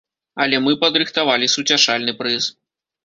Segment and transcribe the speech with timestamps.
[0.45, 2.43] Але мы падрыхтавалі суцяшальны прыз.